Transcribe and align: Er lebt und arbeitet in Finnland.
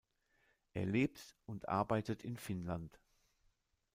Er 0.73 0.87
lebt 0.87 1.35
und 1.45 1.69
arbeitet 1.69 2.23
in 2.23 2.35
Finnland. 2.35 2.99